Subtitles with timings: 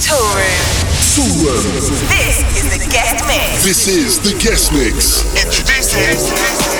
[0.00, 0.52] Tool Room.
[2.12, 3.64] This is the guest mix.
[3.64, 5.24] This is the guest mix.
[5.34, 6.75] Introducing.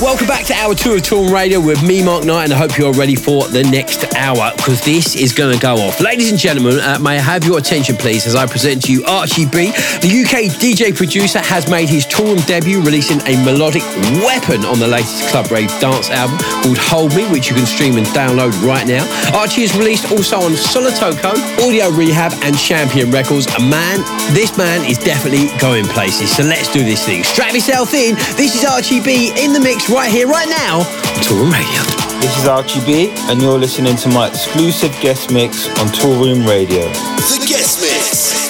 [0.00, 2.78] Welcome back to Hour 2 of Toolroom Radio with me, Mark Knight, and I hope
[2.78, 6.00] you're ready for the next hour because this is going to go off.
[6.00, 9.04] Ladies and gentlemen, uh, may I have your attention, please, as I present to you
[9.06, 9.74] Archie B.
[9.98, 13.82] The UK DJ producer has made his Toolroom debut, releasing a melodic
[14.22, 17.96] weapon on the latest Club Rave dance album called Hold Me, which you can stream
[17.96, 19.02] and download right now.
[19.34, 21.34] Archie is released also on Solotoko,
[21.66, 23.50] Audio Rehab, and Champion Records.
[23.58, 23.98] A man,
[24.30, 26.30] this man is definitely going places.
[26.30, 27.24] So let's do this thing.
[27.24, 28.14] Strap yourself in.
[28.38, 32.20] This is Archie B in the mix right here, right now on Toolroom Radio.
[32.20, 36.82] This is Archie B, and you're listening to my exclusive guest mix on Toolroom Radio.
[36.82, 38.47] The guest mix.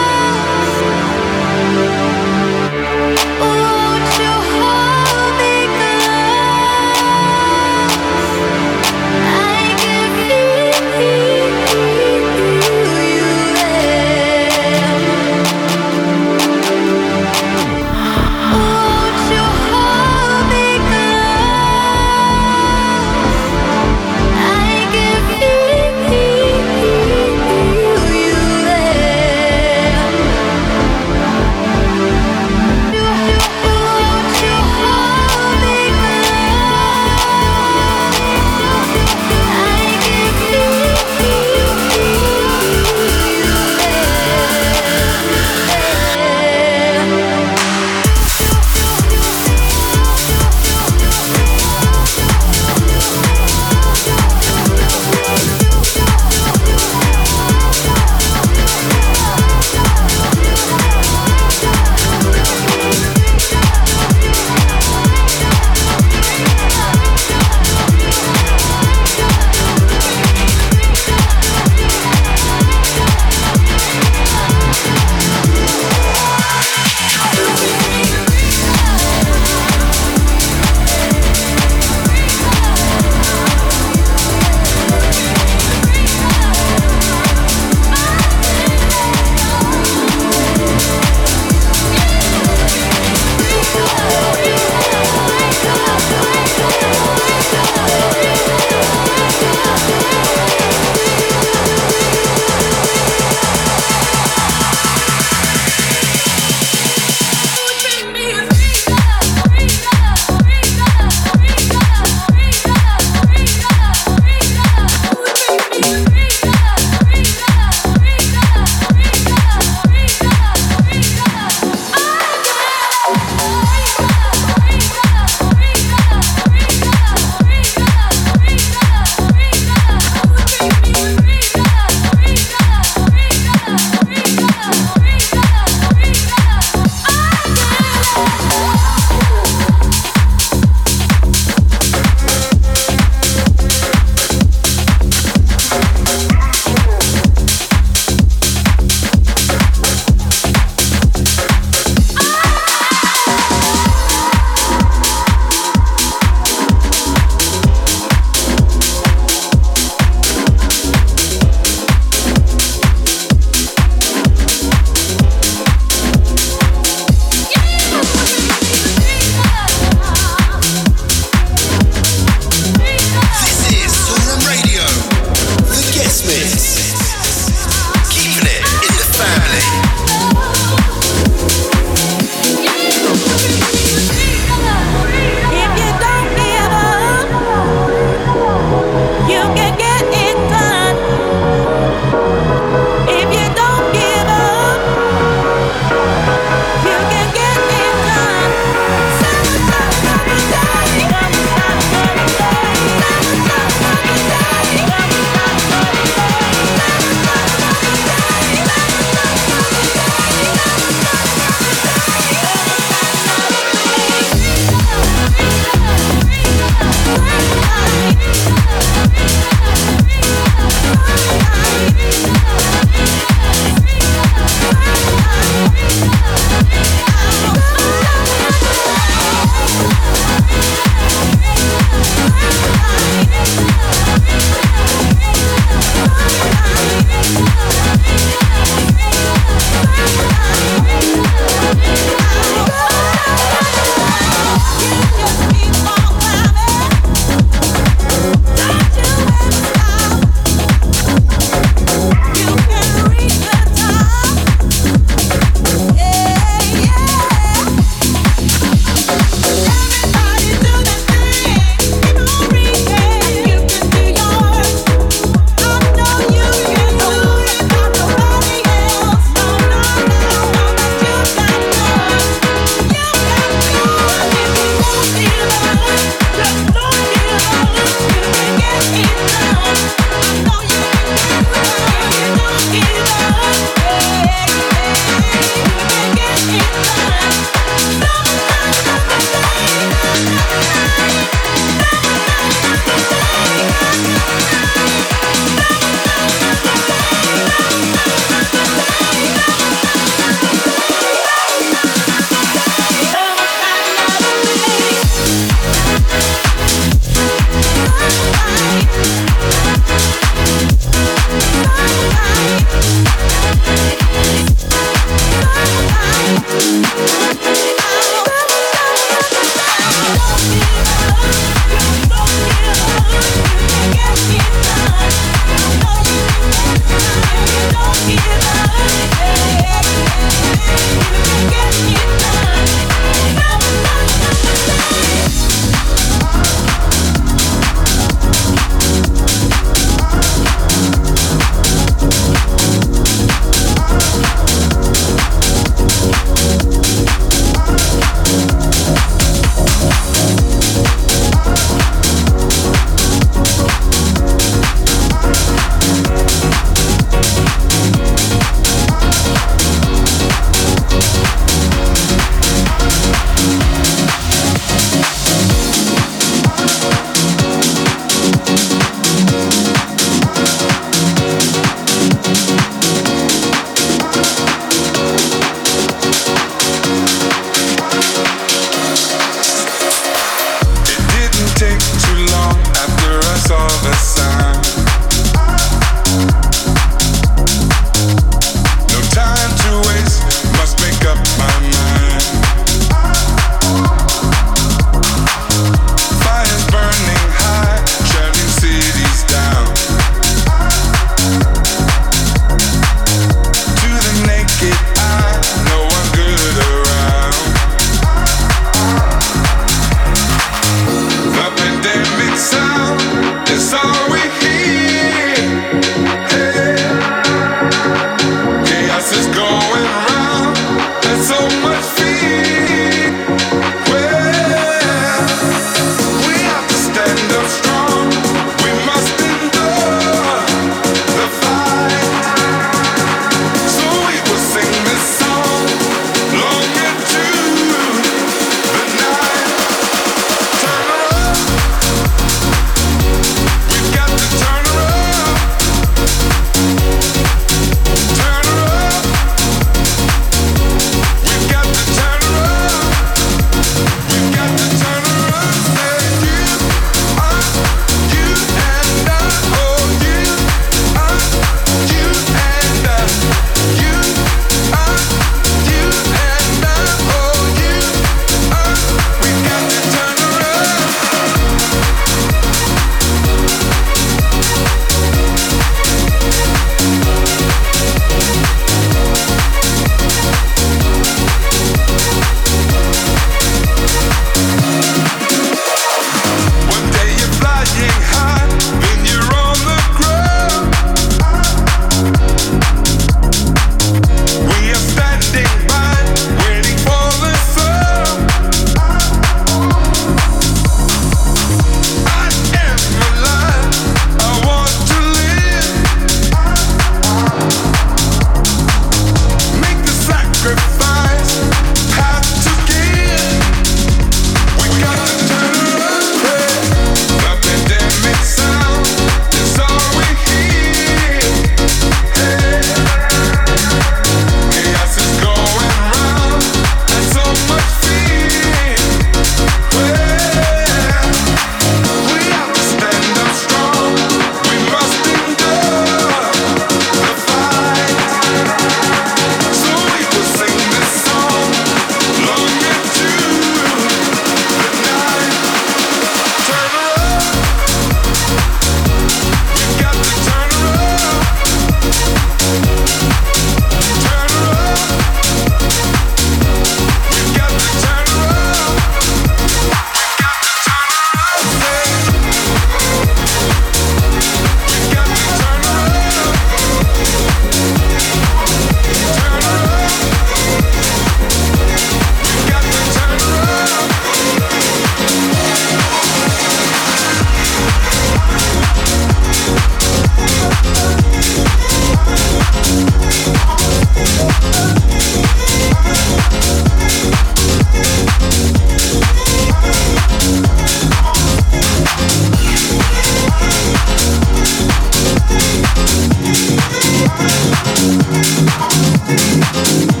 [599.53, 600.00] Bye.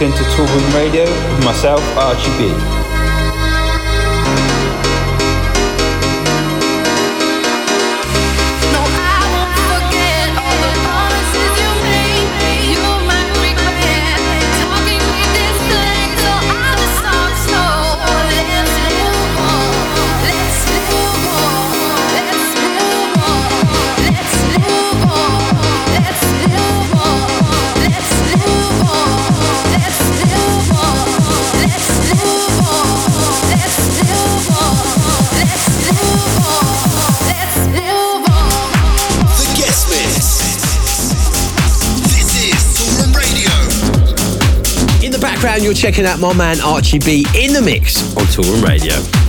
[0.00, 2.79] Locked into Toolroom Radio with myself, Archie B.
[45.70, 49.19] you're checking out my man Archie B in the mix on Toolroom Radio.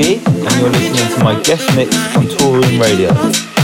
[0.00, 3.57] And you're listening to my guest mix on Toolroom Radio.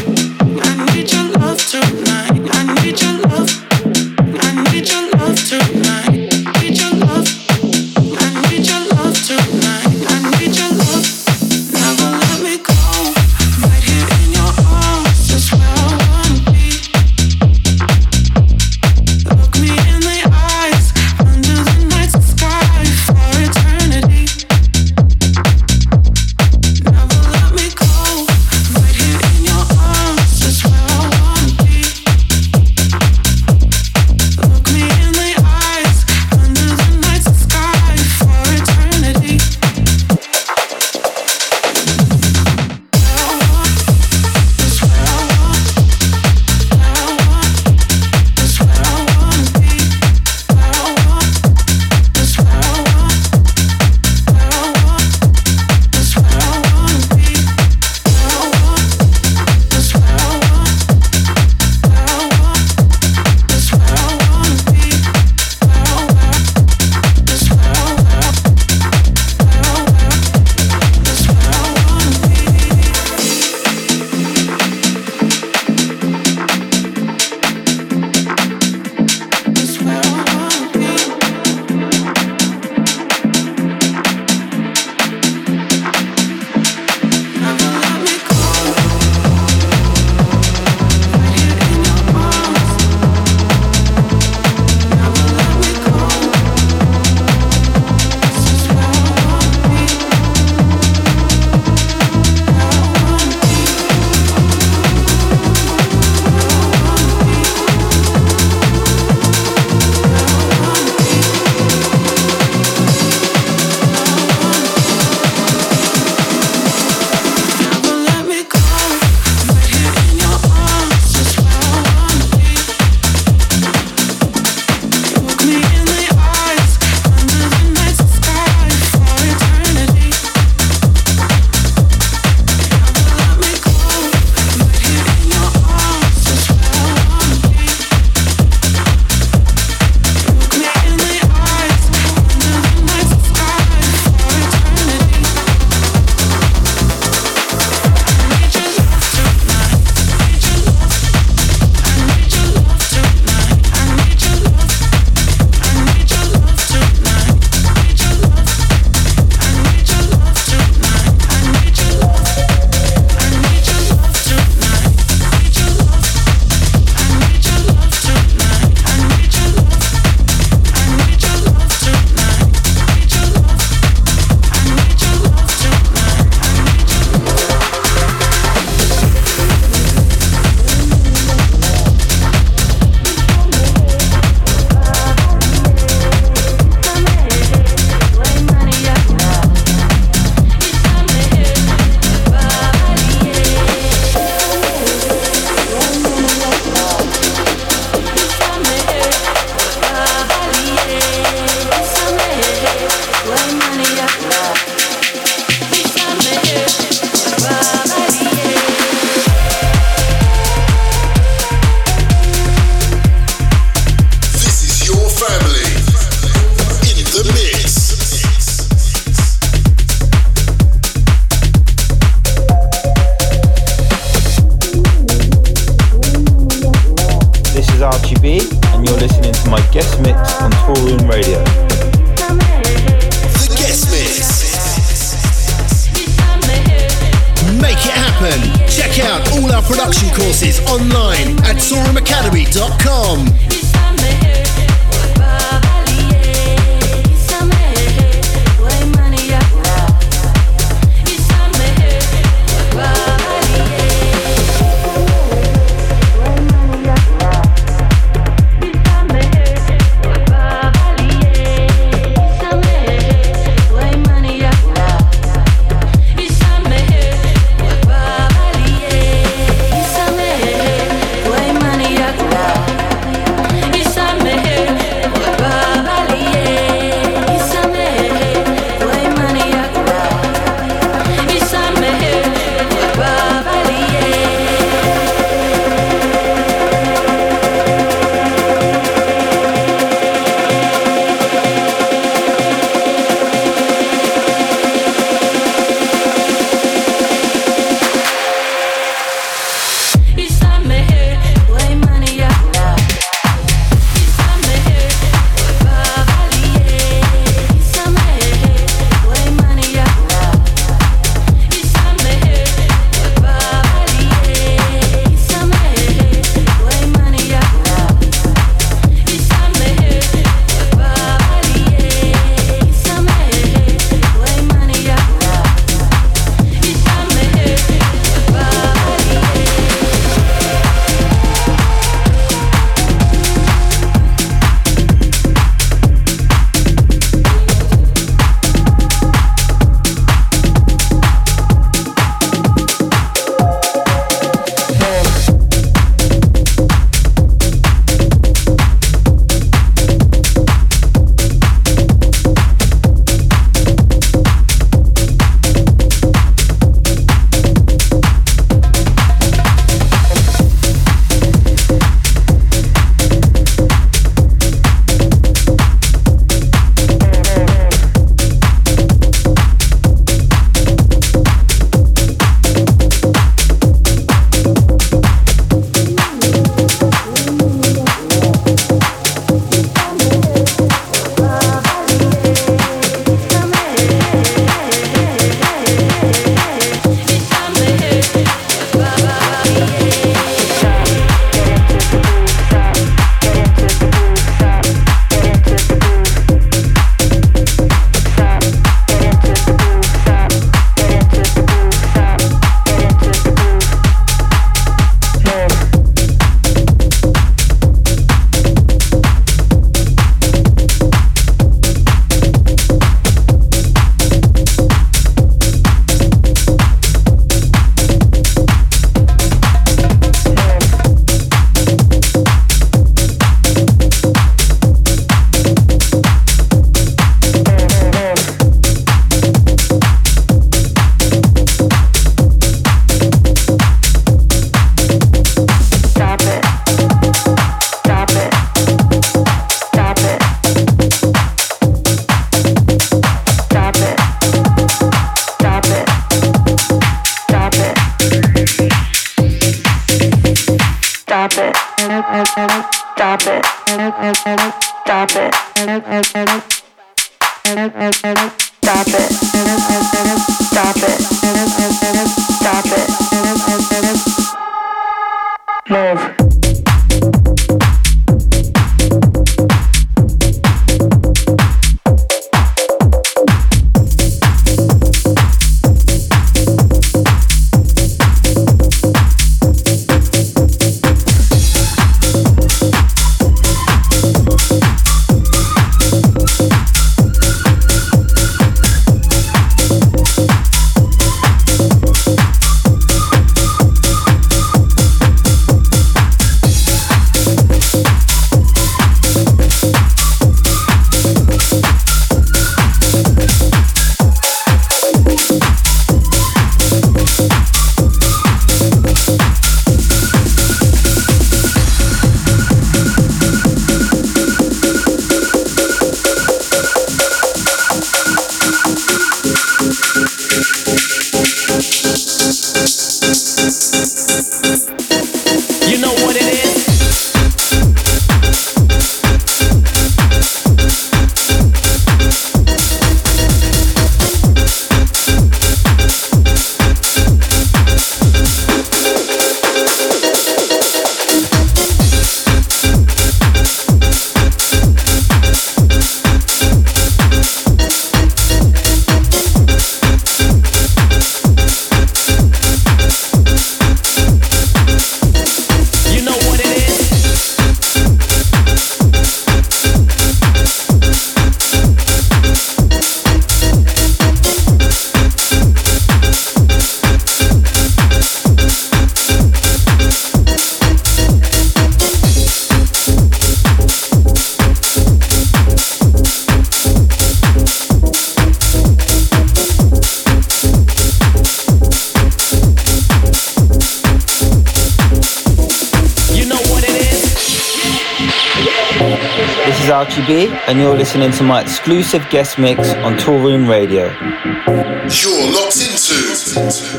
[590.46, 593.84] And you're listening to my exclusive guest mix on Toolroom Radio.
[593.84, 595.94] You're locked into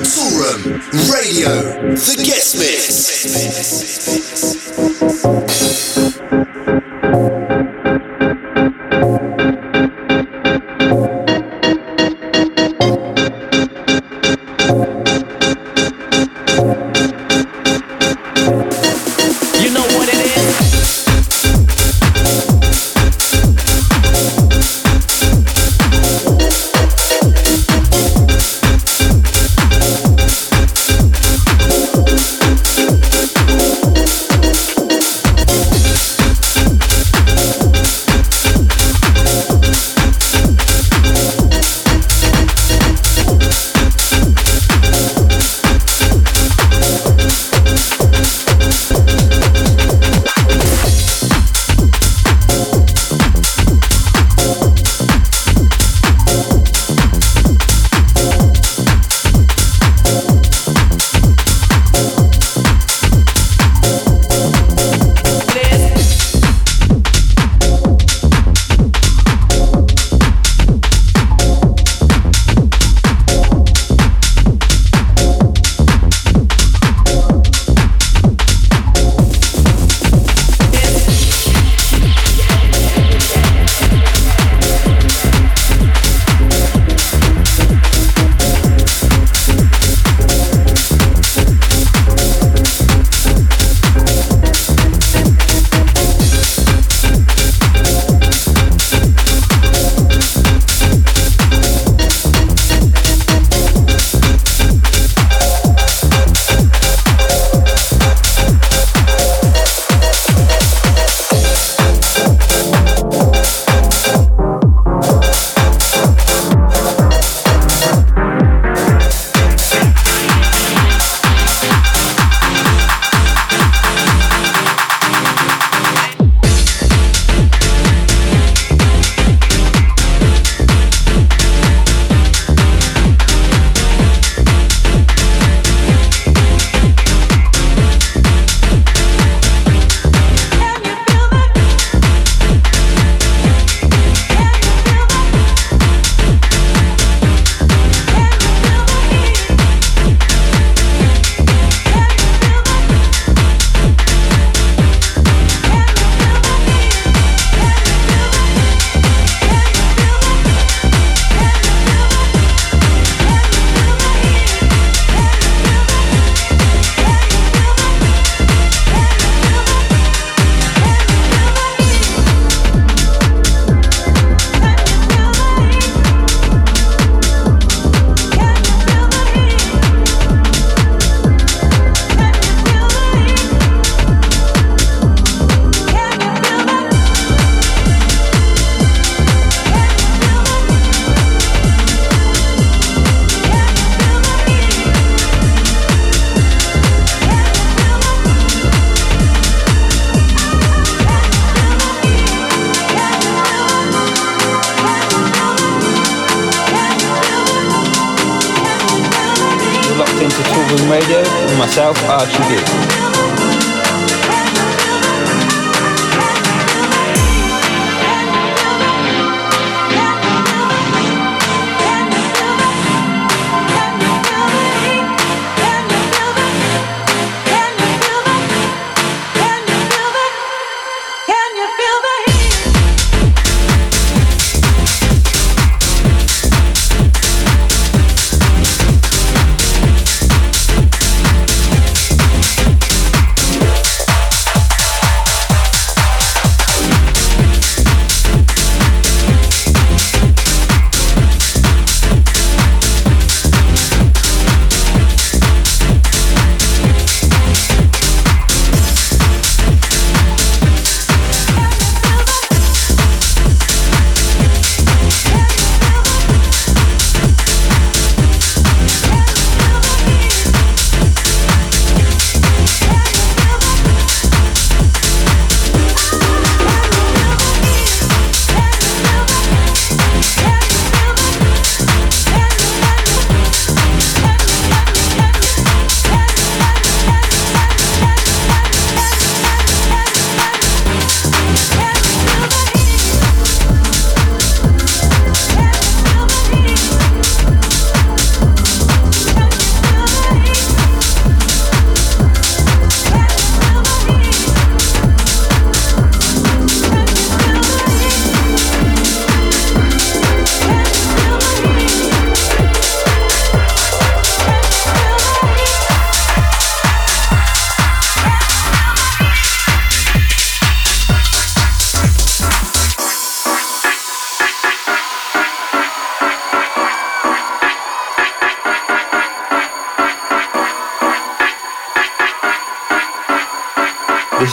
[0.05, 1.49] Toolroom Radio,
[1.95, 2.95] the guest mix.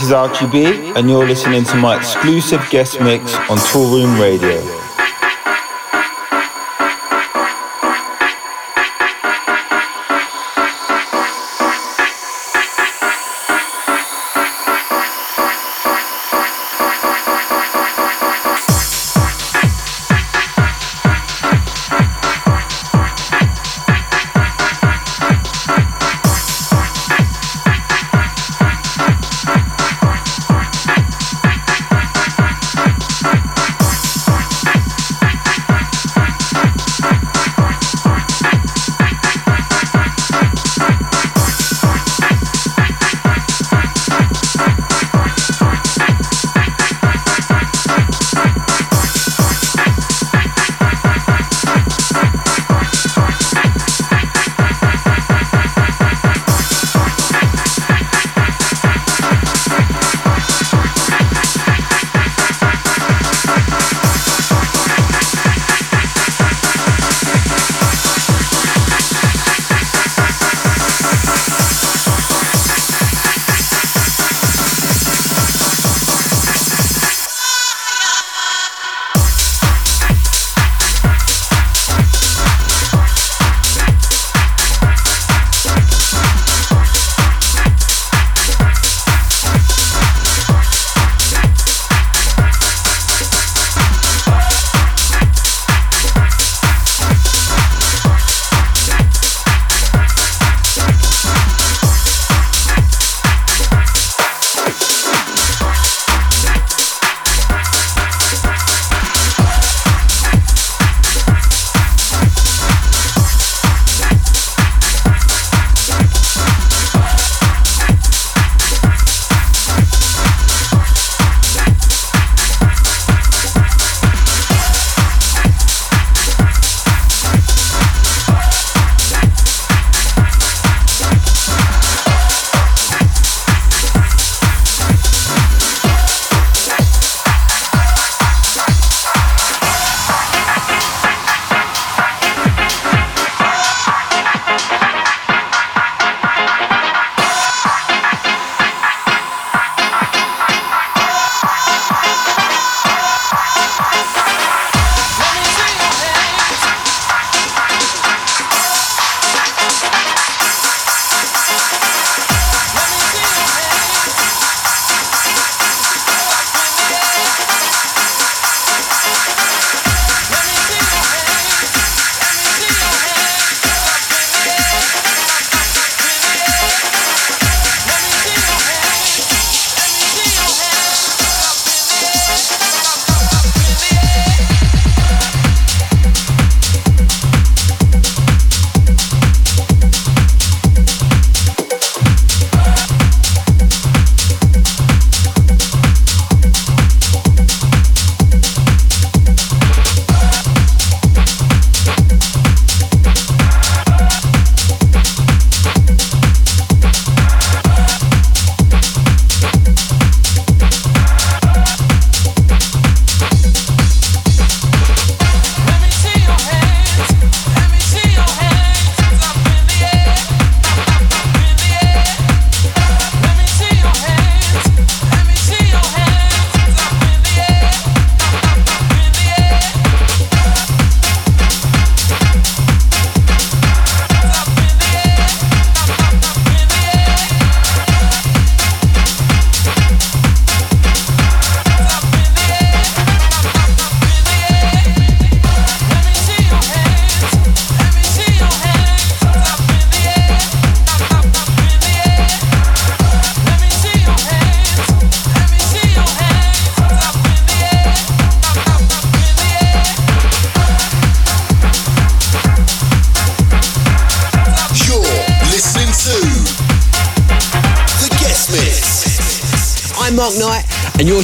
[0.02, 0.64] Is Archie B,
[0.96, 4.71] and you're listening to my exclusive guest mix on Tour Toolroom Radio.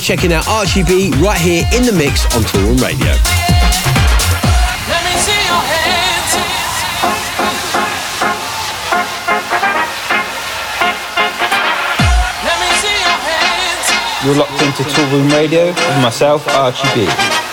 [0.08, 3.12] Checking out Archie B right here in the mix on Toolroom Radio.
[14.24, 17.47] You're locked into Toolroom Radio with myself, Archie B.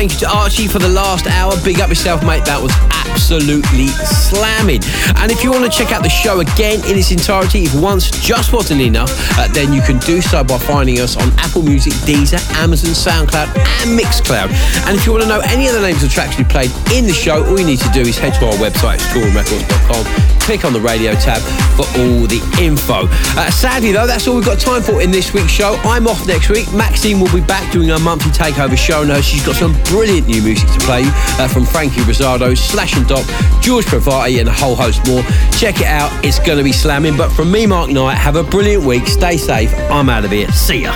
[0.00, 1.52] thank you to Archie for the last hour.
[1.62, 2.42] Big up yourself, mate.
[2.46, 2.72] That was
[3.04, 4.80] absolutely slamming.
[5.20, 8.08] And if you want to check out the show again in its entirety, if once
[8.08, 11.92] just wasn't enough, uh, then you can do so by finding us on Apple Music,
[12.08, 14.48] Deezer, Amazon, SoundCloud, and Mixcloud.
[14.88, 17.04] And if you want to know any of the names of tracks we played in
[17.04, 20.72] the show, all you need to do is head to our website, toolroomrecords.com click on
[20.72, 21.40] the radio tab
[21.78, 23.06] for all the info.
[23.38, 25.78] Uh, sadly, though, that's all we've got time for in this week's show.
[25.84, 26.66] I'm off next week.
[26.74, 29.04] Maxinne will be back doing her monthly takeover show.
[29.04, 33.06] Now, she's got some brilliant new music to play uh, from Franky Rizardo, Sllash and
[33.06, 33.30] Doppe,
[33.62, 35.22] George Pravati, and a whole host more.
[35.52, 36.10] Check it out.
[36.24, 37.16] It's going to be slamming.
[37.16, 39.06] But from me, Mark Knight, have a brilliant week.
[39.06, 39.72] Stay safe.
[39.88, 40.50] I'm out of here.
[40.50, 40.92] See ya.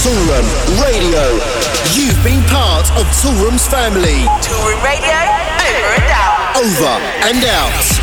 [0.00, 0.48] Toolroom
[0.80, 1.28] Radio.
[1.92, 4.24] You've been part of Toolroom's family.
[4.40, 5.49] Toolroom Radio over and out.
[6.60, 7.99] Over and out.